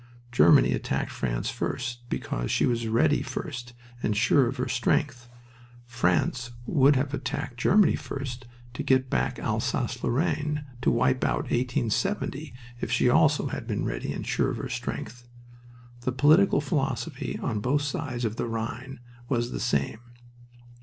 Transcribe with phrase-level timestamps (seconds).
[0.31, 5.29] Germany attacked France first because she was ready first and sure of her strength.
[5.85, 12.51] France would have attacked Germany first to get back Alsace Lorraine, to wipe out 1870,
[12.79, 15.27] if she also had been ready and sure of her strength.
[15.99, 18.99] The political philosophy on both sides of the Rhine
[19.29, 19.99] was the same.